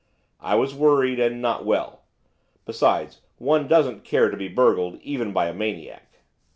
[0.39, 2.01] 'I was worried, and not well.
[2.65, 6.23] Besides, one doesn't care to be burgled, even by a maniac.